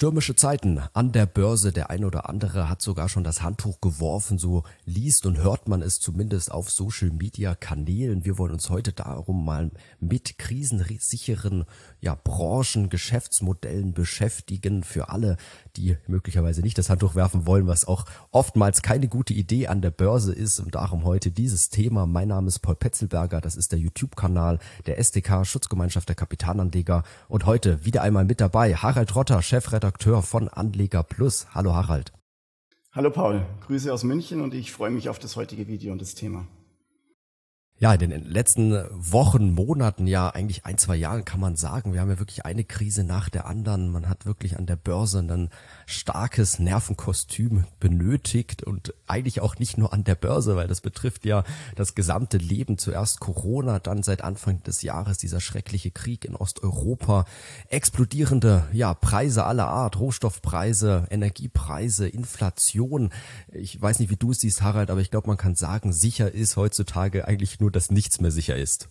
[0.00, 1.72] Stürmische Zeiten an der Börse.
[1.72, 4.38] Der eine oder andere hat sogar schon das Handtuch geworfen.
[4.38, 8.24] So liest und hört man es zumindest auf Social Media Kanälen.
[8.24, 11.66] Wir wollen uns heute darum mal mit krisensicheren
[12.00, 15.36] ja, Branchen, Geschäftsmodellen beschäftigen für alle,
[15.76, 19.90] die möglicherweise nicht das Handtuch werfen wollen, was auch oftmals keine gute Idee an der
[19.90, 20.60] Börse ist.
[20.60, 22.06] Und darum heute dieses Thema.
[22.06, 23.42] Mein Name ist Paul Petzelberger.
[23.42, 27.02] Das ist der YouTube-Kanal der SDK Schutzgemeinschaft der Kapitalanleger.
[27.28, 31.48] Und heute wieder einmal mit dabei Harald Rotter, Chefredakteur Chefredakteur von Anleger Plus.
[31.52, 32.12] Hallo Harald.
[32.92, 36.14] Hallo Paul, Grüße aus München und ich freue mich auf das heutige Video und das
[36.14, 36.46] Thema.
[37.82, 42.02] Ja, in den letzten Wochen, Monaten, ja eigentlich ein, zwei Jahren kann man sagen, wir
[42.02, 43.88] haben ja wirklich eine Krise nach der anderen.
[43.88, 45.48] Man hat wirklich an der Börse ein
[45.86, 51.42] starkes Nervenkostüm benötigt und eigentlich auch nicht nur an der Börse, weil das betrifft ja
[51.74, 52.76] das gesamte Leben.
[52.76, 57.24] Zuerst Corona, dann seit Anfang des Jahres dieser schreckliche Krieg in Osteuropa,
[57.70, 63.08] explodierende ja Preise aller Art, Rohstoffpreise, Energiepreise, Inflation.
[63.50, 66.30] Ich weiß nicht, wie du es siehst, Harald, aber ich glaube, man kann sagen, sicher
[66.30, 68.88] ist heutzutage eigentlich nur dass nichts mehr sicher ist.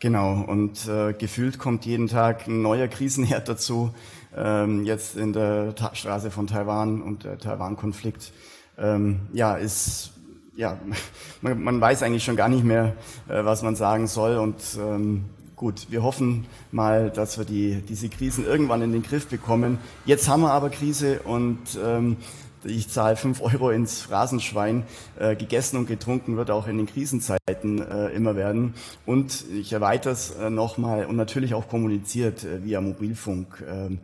[0.00, 3.92] Genau, und äh, gefühlt kommt jeden Tag ein neuer Krisenherd dazu.
[4.36, 8.32] Ähm, jetzt in der Ta Straße von Taiwan und der Taiwan-Konflikt.
[8.78, 10.12] Ähm, ja, ist,
[10.54, 10.78] ja,
[11.40, 12.94] man, man, weiß eigentlich schon gar nicht mehr,
[13.28, 14.36] äh, was man sagen soll.
[14.36, 15.24] Und ähm,
[15.56, 19.78] gut, wir hoffen mal, dass wir die, diese Krisen irgendwann in den Griff bekommen.
[20.04, 22.18] Jetzt haben wir aber Krise und ähm,
[22.64, 24.84] ich zahle fünf Euro ins Phrasenschwein.
[25.18, 28.74] Äh, gegessen und getrunken wird auch in den Krisenzeiten äh, immer werden.
[29.06, 33.64] Und ich erweitere es äh, nochmal und natürlich auch kommuniziert äh, via Mobilfunk.
[33.68, 33.98] Ähm,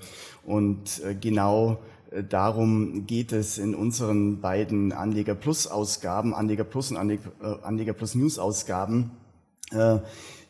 [0.44, 1.78] und äh, genau
[2.10, 7.30] äh, darum geht es in unseren beiden Anleger Plus Ausgaben, Anleger Plus und Anleger,
[7.62, 9.10] Anleger Plus News Ausgaben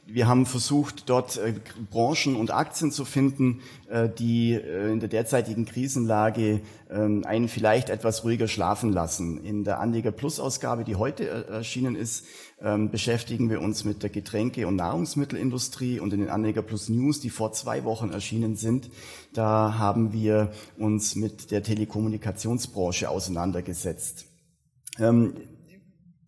[0.06, 1.54] wir haben versucht, dort äh,
[1.90, 7.88] Branchen und Aktien zu finden, äh, die äh, in der derzeitigen Krisenlage ähm, einen vielleicht
[7.88, 9.42] etwas ruhiger schlafen lassen.
[9.42, 12.26] In der Anleger Plus Ausgabe, die heute erschienen ist,
[12.60, 17.20] ähm, beschäftigen wir uns mit der Getränke- und Nahrungsmittelindustrie und in den Anleger Plus News,
[17.20, 18.90] die vor zwei Wochen erschienen sind,
[19.32, 24.26] da haben wir uns mit der Telekommunikationsbranche auseinandergesetzt.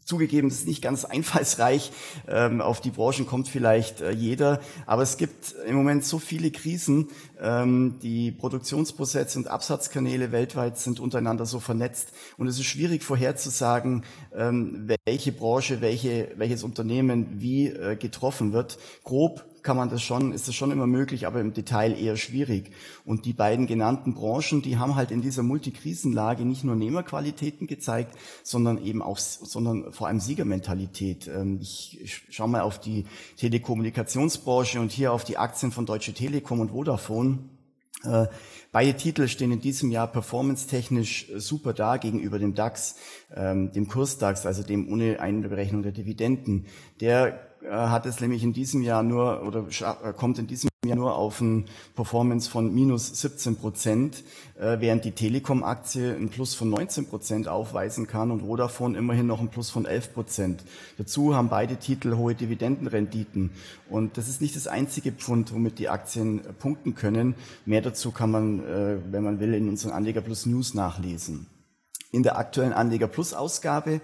[0.07, 1.91] Zugegeben, das ist nicht ganz einfallsreich.
[2.29, 4.61] Ähm, auf die Branchen kommt vielleicht äh, jeder.
[4.87, 7.09] Aber es gibt im Moment so viele Krisen.
[7.41, 12.13] Ähm, die Produktionsprozesse und Absatzkanäle weltweit sind untereinander so vernetzt.
[12.37, 18.79] Und es ist schwierig vorherzusagen, ähm, welche Branche, welche, welches Unternehmen wie äh, getroffen wird.
[19.03, 22.71] Grob kann man das schon, ist das schon immer möglich, aber im Detail eher schwierig.
[23.05, 28.17] Und die beiden genannten Branchen, die haben halt in dieser Multikrisenlage nicht nur Nehmerqualitäten gezeigt,
[28.45, 31.27] sondern eben auch, sondern vor allem Siegermentalität.
[31.27, 33.07] Ähm, ich schaue mal auf die
[33.39, 37.41] Telekommunikationsbranche und hier auf die Aktien von Deutsche Telekom und Vodafone.
[38.05, 38.27] Äh,
[38.71, 42.97] beide Titel stehen in diesem Jahr performance-technisch super da gegenüber dem DAX,
[43.35, 46.67] ähm, dem Kursdax, also dem ohne Einberechnung der Dividenden.
[47.01, 50.97] Der äh, hat es nämlich in diesem Jahr nur oder äh, kommt in diesem Jahr
[50.97, 54.23] nur auf ein Performance von minus 17 Prozent,
[54.59, 59.41] äh, während die Telekom-Aktie ein Plus von 19 Prozent aufweisen kann und Vodafone immerhin noch
[59.41, 60.65] ein Plus von 11 Prozent.
[60.97, 63.51] Dazu haben beide Titel hohe Dividendenrenditen
[63.91, 67.35] und das ist nicht das einzige Pfund, womit die Aktien punkten können.
[67.65, 68.63] Mehr dazu kann man,
[69.11, 71.47] wenn man will, in unseren Anleger Plus News nachlesen.
[72.13, 74.01] In der aktuellen Anleger Plus Ausgabe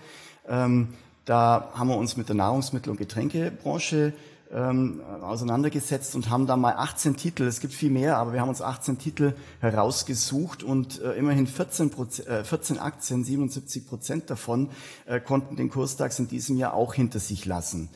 [0.48, 0.88] ähm,
[1.24, 4.12] da haben wir uns mit der Nahrungsmittel- und Getränkebranche
[4.52, 8.50] ähm, auseinandergesetzt und haben da mal 18 Titel, es gibt viel mehr, aber wir haben
[8.50, 11.90] uns 18 Titel herausgesucht und äh, immerhin 14,
[12.26, 14.70] äh, 14 Aktien, 77 Prozent davon
[15.06, 17.88] äh, konnten den Kursdax in diesem Jahr auch hinter sich lassen.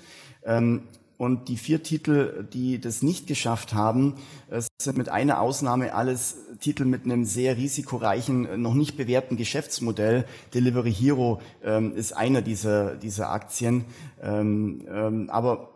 [0.44, 0.82] Ähm,
[1.18, 4.14] und die vier Titel, die das nicht geschafft haben,
[4.50, 9.36] äh, sind mit einer Ausnahme alles Titel mit einem sehr risikoreichen, äh, noch nicht bewährten
[9.36, 10.24] Geschäftsmodell.
[10.54, 13.84] Delivery Hero ähm, ist einer dieser, dieser Aktien.
[14.22, 15.75] Ähm, ähm, aber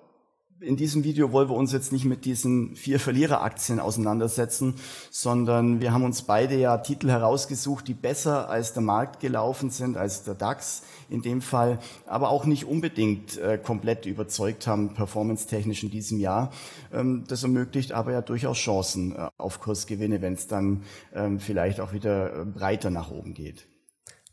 [0.60, 4.74] in diesem Video wollen wir uns jetzt nicht mit diesen vier Verliereraktien auseinandersetzen,
[5.10, 9.96] sondern wir haben uns beide ja Titel herausgesucht, die besser als der Markt gelaufen sind,
[9.96, 15.82] als der DAX in dem Fall, aber auch nicht unbedingt äh, komplett überzeugt haben, performance-technisch
[15.82, 16.50] in diesem Jahr.
[16.92, 20.82] Ähm, das ermöglicht aber ja durchaus Chancen äh, auf Kursgewinne, wenn es dann
[21.14, 23.66] ähm, vielleicht auch wieder äh, breiter nach oben geht.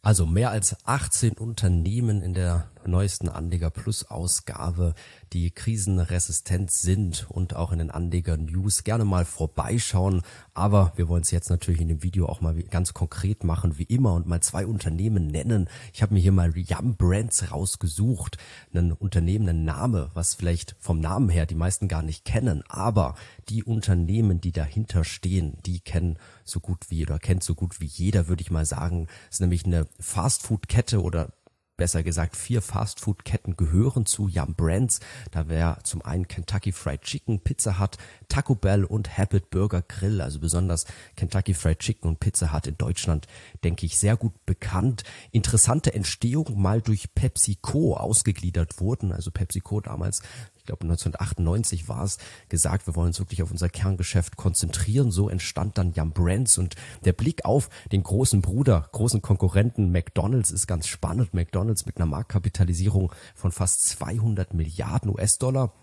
[0.01, 4.95] Also mehr als 18 Unternehmen in der neuesten Anleger Plus Ausgabe,
[5.33, 10.21] die krisenresistent sind und auch in den Anleger News gerne mal vorbeischauen.
[10.53, 13.83] Aber wir wollen es jetzt natürlich in dem Video auch mal ganz konkret machen, wie
[13.83, 15.69] immer, und mal zwei Unternehmen nennen.
[15.93, 18.37] Ich habe mir hier mal Yum Brands rausgesucht.
[18.73, 22.63] Ein Unternehmen, ein Name, was vielleicht vom Namen her die meisten gar nicht kennen.
[22.67, 23.15] Aber
[23.49, 27.85] die Unternehmen, die dahinter stehen, die kennen so gut wie oder kennt so gut wie
[27.85, 29.07] jeder, würde ich mal sagen.
[29.29, 31.31] Es ist nämlich eine Fastfood-Kette oder
[31.77, 34.99] besser gesagt vier Fastfood-Ketten gehören zu Yum Brands.
[35.31, 37.97] Da wäre zum einen Kentucky Fried Chicken, Pizza Hut,
[38.37, 40.21] Taco Bell und Habit Burger Grill.
[40.21, 40.85] Also besonders
[41.15, 43.25] Kentucky Fried Chicken und Pizza Hut in Deutschland,
[43.63, 45.03] denke ich, sehr gut bekannt.
[45.31, 49.11] Interessante Entstehung mal durch PepsiCo ausgegliedert wurden.
[49.11, 50.21] Also PepsiCo damals
[50.67, 52.19] glaube 1998 war es,
[52.49, 55.09] gesagt, wir wollen uns wirklich auf unser Kerngeschäft konzentrieren.
[55.09, 56.75] So entstand dann Yum Brands und
[57.05, 61.33] der Blick auf den großen Bruder, großen Konkurrenten McDonald's ist ganz spannend.
[61.33, 65.73] McDonald's mit einer Marktkapitalisierung von fast 200 Milliarden US-Dollar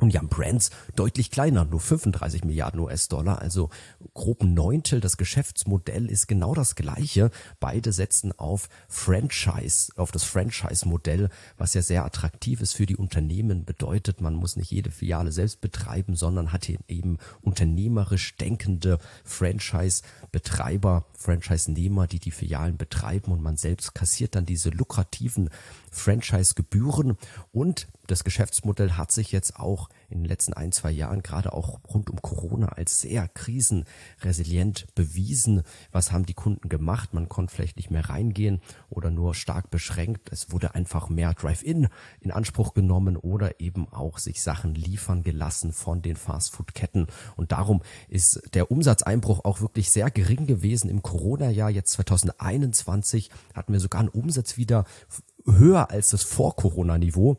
[0.00, 3.70] und Jan Brands deutlich kleiner, nur 35 Milliarden US-Dollar, also
[4.14, 5.00] grob Neuntel.
[5.00, 7.30] Das Geschäftsmodell ist genau das gleiche.
[7.60, 13.64] Beide setzen auf Franchise, auf das Franchise-Modell, was ja sehr attraktiv ist für die Unternehmen.
[13.64, 21.04] Bedeutet, man muss nicht jede Filiale selbst betreiben, sondern hat hier eben unternehmerisch denkende Franchise-Betreiber,
[21.16, 25.50] Franchise-Nehmer, die die Filialen betreiben und man selbst kassiert dann diese lukrativen
[25.90, 27.16] Franchise-Gebühren
[27.52, 31.80] und das Geschäftsmodell hat sich jetzt auch in den letzten ein, zwei Jahren gerade auch
[31.88, 35.62] rund um Corona als sehr krisenresilient bewiesen.
[35.92, 37.14] Was haben die Kunden gemacht?
[37.14, 40.32] Man konnte vielleicht nicht mehr reingehen oder nur stark beschränkt.
[40.32, 41.88] Es wurde einfach mehr Drive-In
[42.20, 47.06] in Anspruch genommen oder eben auch sich Sachen liefern gelassen von den Fastfood-Ketten.
[47.36, 51.70] Und darum ist der Umsatzeinbruch auch wirklich sehr gering gewesen im Corona-Jahr.
[51.70, 54.84] Jetzt 2021 hatten wir sogar einen Umsatz wieder
[55.44, 57.38] höher als das Vor-Corona-Niveau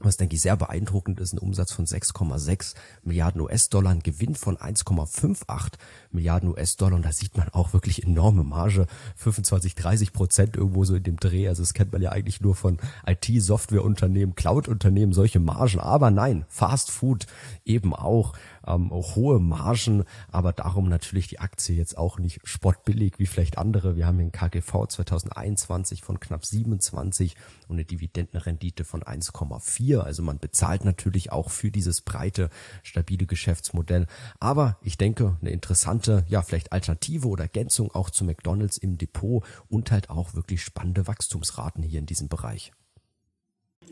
[0.00, 4.56] was denke ich sehr beeindruckend ist, ein Umsatz von 6,6 Milliarden US-Dollar, ein Gewinn von
[4.56, 5.72] 1,58
[6.12, 8.86] Milliarden US-Dollar und da sieht man auch wirklich enorme Marge,
[9.16, 12.54] 25, 30 Prozent irgendwo so in dem Dreh, also das kennt man ja eigentlich nur
[12.54, 17.26] von IT-Software-Unternehmen, Cloud-Unternehmen, solche Margen, aber nein, Fast Food
[17.64, 18.34] eben auch
[18.68, 23.96] ähm, hohe Margen, aber darum natürlich die Aktie jetzt auch nicht spottbillig wie vielleicht andere.
[23.96, 27.34] Wir haben den KGV 2021 von knapp 27
[27.66, 29.87] und eine Dividendenrendite von 1,4.
[29.96, 32.50] Also man bezahlt natürlich auch für dieses breite,
[32.82, 34.06] stabile Geschäftsmodell.
[34.40, 39.44] Aber ich denke, eine interessante, ja, vielleicht Alternative oder Ergänzung auch zu McDonalds im Depot
[39.68, 42.72] und halt auch wirklich spannende Wachstumsraten hier in diesem Bereich.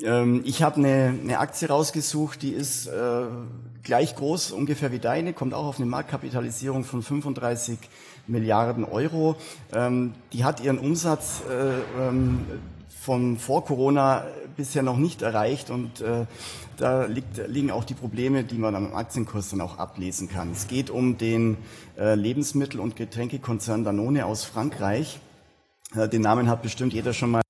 [0.02, 3.26] Ähm, ich habe eine, eine Aktie rausgesucht, die ist äh,
[3.82, 7.78] gleich groß ungefähr wie deine, kommt auch auf eine Marktkapitalisierung von 35
[8.26, 9.36] Milliarden Euro.
[9.72, 12.40] Ähm, die hat ihren Umsatz äh, ähm,
[13.06, 14.24] von vor Corona
[14.56, 16.26] bisher noch nicht erreicht und äh,
[16.76, 20.50] da liegt, liegen auch die Probleme, die man am Aktienkurs dann auch ablesen kann.
[20.50, 21.56] Es geht um den
[21.96, 25.20] äh, Lebensmittel- und Getränkekonzern Danone aus Frankreich.
[25.94, 27.42] Äh, den Namen hat bestimmt jeder schon mal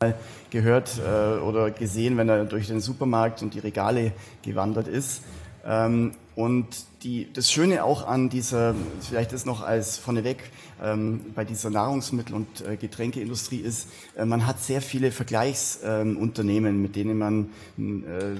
[0.50, 4.12] gehört äh, oder gesehen, wenn er durch den Supermarkt und die Regale
[4.42, 5.22] gewandert ist.
[5.66, 6.66] Ähm, und
[7.02, 10.38] die, das Schöne auch an dieser, vielleicht ist noch als vorneweg,
[10.82, 16.82] ähm, bei dieser Nahrungsmittel- und äh, Getränkeindustrie ist, äh, man hat sehr viele Vergleichsunternehmen, ähm,
[16.82, 18.38] mit denen man äh,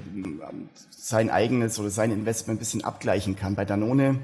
[0.90, 3.54] sein eigenes oder sein Investment ein bisschen abgleichen kann.
[3.54, 4.18] Bei Danone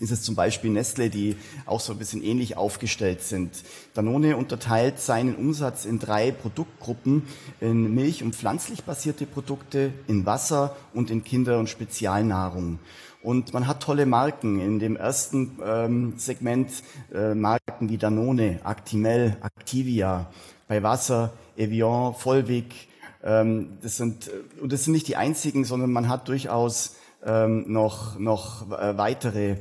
[0.00, 1.36] ist es zum Beispiel Nestle, die
[1.66, 3.62] auch so ein bisschen ähnlich aufgestellt sind.
[3.94, 7.22] Danone unterteilt seinen Umsatz in drei Produktgruppen,
[7.60, 12.78] in Milch- und pflanzlich basierte Produkte, in Wasser und in Kinder- und Spezialnahrung.
[13.22, 14.60] Und man hat tolle Marken.
[14.60, 16.70] In dem ersten ähm, Segment
[17.14, 20.28] äh, Marken wie Danone, Actimel, Activia,
[20.66, 22.88] bei Wasser Evian, Volvic.
[23.22, 24.30] Ähm, das sind,
[24.60, 29.56] und das sind nicht die einzigen, sondern man hat durchaus ähm, noch, noch äh, weitere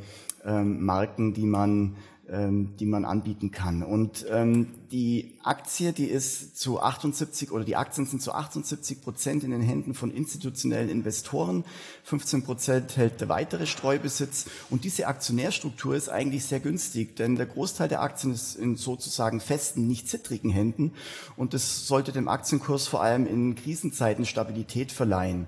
[0.45, 1.95] ähm, Marken, die man,
[2.29, 3.83] ähm, die man anbieten kann.
[3.83, 9.43] Und ähm, die Aktie, die ist zu 78 oder die Aktien sind zu 78 Prozent
[9.43, 11.63] in den Händen von institutionellen Investoren.
[12.03, 14.45] 15 Prozent hält der weitere Streubesitz.
[14.69, 19.39] Und diese Aktionärstruktur ist eigentlich sehr günstig, denn der Großteil der Aktien ist in sozusagen
[19.39, 20.93] festen, nicht zittrigen Händen.
[21.35, 25.47] Und das sollte dem Aktienkurs vor allem in Krisenzeiten Stabilität verleihen.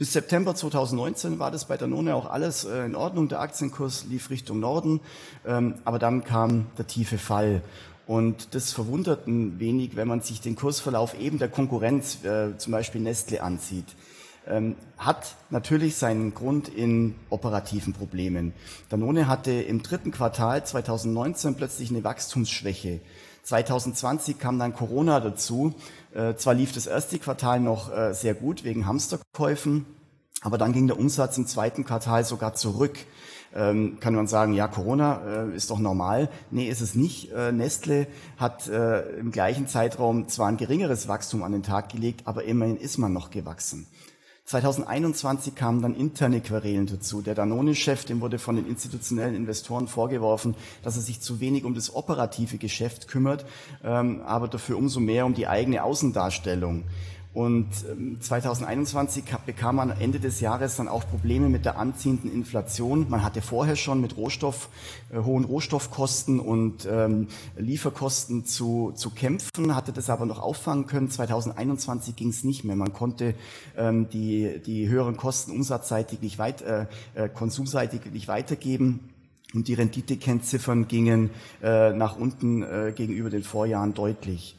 [0.00, 3.28] Bis September 2019 war das bei Danone auch alles äh, in Ordnung.
[3.28, 5.00] Der Aktienkurs lief Richtung Norden,
[5.46, 7.60] ähm, aber dann kam der tiefe Fall.
[8.06, 12.70] Und das verwundert ein wenig, wenn man sich den Kursverlauf eben der Konkurrenz, äh, zum
[12.72, 13.94] Beispiel Nestle, ansieht.
[14.48, 18.54] Ähm, hat natürlich seinen Grund in operativen Problemen.
[18.88, 23.00] Danone hatte im dritten Quartal 2019 plötzlich eine Wachstumsschwäche.
[23.42, 25.74] 2020 kam dann Corona dazu
[26.12, 29.86] Äh, zwar lief das erste Quartal noch äh, sehr gut wegen Hamsterkäufen,
[30.42, 32.98] aber dann ging der Umsatz im zweiten Quartal sogar zurück.
[33.54, 36.28] Ähm, kann man sagen, ja, Corona äh, ist doch normal.
[36.50, 37.32] Nee, ist es nicht.
[37.32, 38.06] Äh, Nestle
[38.38, 42.76] hat äh, im gleichen Zeitraum zwar ein geringeres Wachstum an den Tag gelegt, aber immerhin
[42.76, 43.86] ist man noch gewachsen.
[44.50, 47.22] 2021 kamen dann interne Querelen dazu.
[47.22, 51.76] Der Danone-Chef, dem wurde von den institutionellen Investoren vorgeworfen, dass er sich zu wenig um
[51.76, 53.46] das operative Geschäft kümmert,
[53.84, 56.82] ähm, aber dafür umso mehr um die eigene Außendarstellung.
[57.32, 57.68] Und
[58.20, 63.08] 2021 ähm, bekam man Ende des Jahres dann auch Probleme mit der anziehenden Inflation.
[63.08, 64.68] Man hatte vorher schon mit Rohstoff,
[65.12, 71.08] äh, hohen Rohstoffkosten und ähm, Lieferkosten zu, zu kämpfen, hatte das aber noch auffangen können.
[71.08, 72.74] 2021 ging es nicht mehr.
[72.74, 73.34] Man konnte
[73.76, 79.08] ähm, die, die höheren Kosten umsatzseitig nicht weit, äh, äh, konsumseitig nicht weitergeben.
[79.54, 81.30] Und die Renditekennziffern gingen
[81.62, 84.56] äh, nach unten äh, gegenüber den Vorjahren deutlich.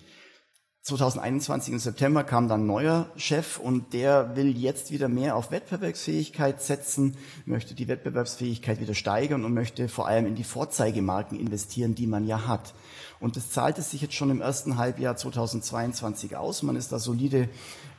[0.83, 5.51] 2021 im September kam dann ein neuer Chef und der will jetzt wieder mehr auf
[5.51, 11.93] Wettbewerbsfähigkeit setzen, möchte die Wettbewerbsfähigkeit wieder steigern und möchte vor allem in die Vorzeigemarken investieren,
[11.93, 12.73] die man ja hat.
[13.19, 16.63] Und das zahlt es sich jetzt schon im ersten Halbjahr 2022 aus.
[16.63, 17.47] Man ist da solide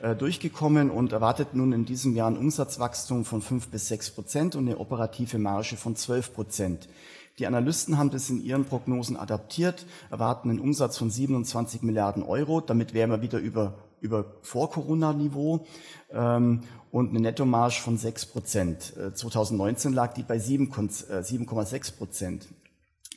[0.01, 4.57] äh, durchgekommen und erwartet nun in diesem Jahr ein Umsatzwachstum von fünf bis sechs Prozent
[4.57, 6.89] und eine operative Marge von zwölf Prozent.
[7.39, 12.61] Die Analysten haben das in ihren Prognosen adaptiert, erwarten einen Umsatz von 27 Milliarden Euro.
[12.61, 15.65] Damit wären wir wieder über, über Vor-Corona-Niveau
[16.11, 16.61] ähm,
[16.91, 18.95] und eine Nettomarge von 6 Prozent.
[18.99, 22.49] Äh, 2019 lag die bei 7,6 äh, Prozent.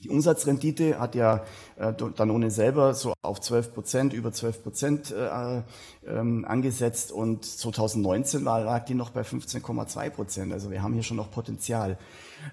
[0.04, 1.44] Die Umsatzrendite hat ja
[1.78, 5.62] äh, Danone selber so auf 12 Prozent, über 12 Prozent äh,
[6.08, 10.54] ähm, angesetzt und 2019 war, lag die noch bei 15,2 Prozent.
[10.54, 11.98] Also wir haben hier schon noch Potenzial.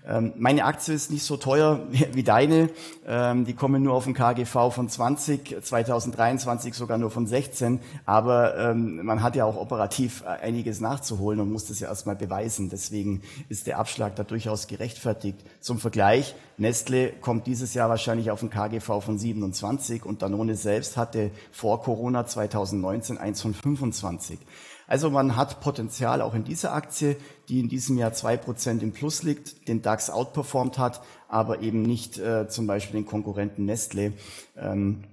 [0.06, 1.80] Ähm, meine Aktie ist nicht so teuer
[2.12, 2.70] wie deine.
[3.06, 7.80] Ähm, die kommen nur auf ein KGV von 20, 2023 sogar nur von 16.
[8.06, 12.70] Aber ähm, man hat ja auch operativ einiges nachzuholen und muss das ja erstmal beweisen.
[12.70, 15.38] Deswegen ist der Abschlag da durchaus gerechtfertigt.
[15.60, 20.96] Zum Vergleich, Nestle kommt dieses Jahr wahrscheinlich auf ein KGV von 27 und Danone selbst
[20.96, 24.38] hatte vor Corona 2019 eins von 25.
[24.86, 27.16] Also man hat Potenzial auch in dieser Aktie,
[27.48, 31.82] die in diesem Jahr zwei Prozent im Plus liegt, den DAX outperformt hat, aber eben
[31.82, 34.12] nicht äh, zum Beispiel den Konkurrenten Nestle.
[34.56, 35.04] Ähm,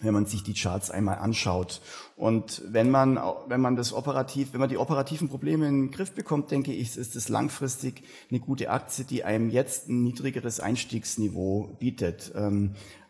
[0.00, 1.80] wenn man sich die Charts einmal anschaut.
[2.16, 6.12] Und wenn man, wenn man das operativ, wenn man die operativen Probleme in den Griff
[6.12, 11.76] bekommt, denke ich, ist es langfristig eine gute Aktie, die einem jetzt ein niedrigeres Einstiegsniveau
[11.78, 12.32] bietet.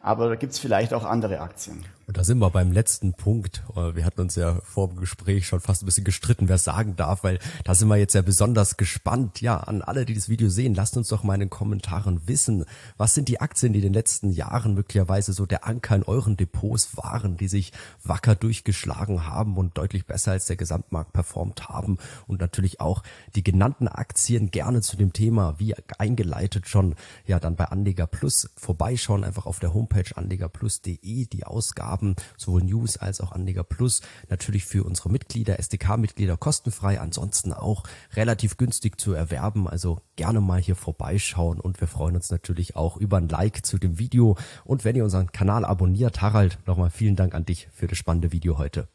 [0.08, 1.84] Aber da gibt's vielleicht auch andere Aktien.
[2.06, 3.62] Und da sind wir beim letzten Punkt.
[3.76, 6.96] Äh, wir hatten uns ja vor dem Gespräch schon fast ein bisschen gestritten, wer sagen
[6.96, 9.42] darf, weil da sind wir jetzt ja besonders gespannt.
[9.42, 12.64] Ja, an alle, die das Video sehen, lasst uns doch mal in den Kommentaren wissen,
[12.96, 16.38] was sind die Aktien, die in den letzten Jahren möglicherweise so der Anker in euren
[16.38, 21.98] Depots waren, die sich wacker durchgeschlagen haben und deutlich besser als der Gesamtmarkt performt haben
[22.26, 23.02] und natürlich auch
[23.34, 26.94] die genannten Aktien gerne zu dem Thema, wie eingeleitet schon,
[27.26, 32.96] ja, dann bei Anleger Plus vorbeischauen, einfach auf der Homepage anlegerplus.de die Ausgaben sowohl News
[32.96, 34.00] als auch Anleger Plus.
[34.28, 39.68] Natürlich für unsere Mitglieder, SDK-Mitglieder kostenfrei, ansonsten auch relativ günstig zu erwerben.
[39.68, 43.78] Also gerne mal hier vorbeischauen und wir freuen uns natürlich auch über ein Like zu
[43.78, 44.36] dem Video.
[44.64, 48.32] Und wenn ihr unseren Kanal abonniert, Harald, nochmal vielen Dank an dich für das spannende
[48.32, 48.88] Video heute.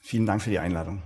[0.00, 1.02] Vielen Dank für die Einladung.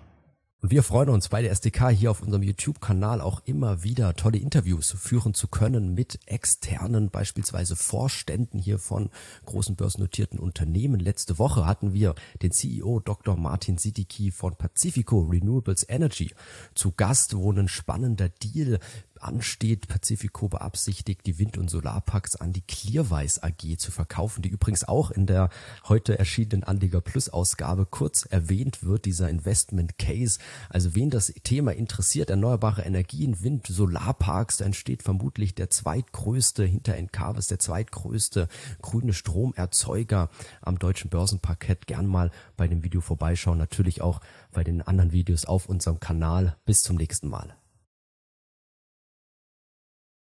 [0.62, 4.38] Und wir freuen uns bei der SDK hier auf unserem YouTube-Kanal auch immer wieder tolle
[4.38, 9.11] Interviews führen zu können mit externen, beispielsweise Vorständen hier von
[9.45, 11.00] großen börsennotierten Unternehmen.
[11.00, 13.37] Letzte Woche hatten wir den CEO Dr.
[13.37, 16.33] Martin Siddiqui von Pacifico Renewables Energy
[16.76, 18.78] zu Gast, wo ein spannender Deal
[19.24, 19.88] ansteht.
[19.88, 25.10] Pacifico beabsichtigt, die Wind- und Solarparks an die Clearweiß AG zu verkaufen, die übrigens auch
[25.10, 25.50] in der
[25.88, 30.38] heute erschienenen Anleger Plus Ausgabe kurz erwähnt wird, dieser Investment Case.
[30.68, 36.94] Also wen das Thema interessiert, erneuerbare Energien, Wind, Solarparks, da entsteht vermutlich der zweitgrößte hinter
[36.96, 38.48] Encarvis, der zweitgrößte
[38.80, 41.86] grüne Stromerzeuger am deutschen Börsenparkett.
[41.86, 44.20] Gern mal bei dem Video vorbeischauen, natürlich auch
[44.52, 46.56] bei den anderen Videos auf unserem Kanal.
[46.64, 47.62] Bis zum nächsten Mal.